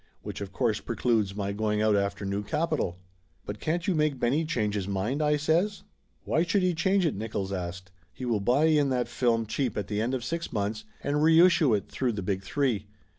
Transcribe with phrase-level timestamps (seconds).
[0.23, 2.97] Which of course precludes my going out after new capital."
[3.45, 5.83] "But can't you make Benny change his mind?" I says.
[6.23, 7.91] "Why should he change it?" Nickolls asked.
[8.11, 11.21] "He will buy in that film cheap at the end of six months, Laughter Limited
[11.21, 12.87] 259 and reissue it through the Big Three.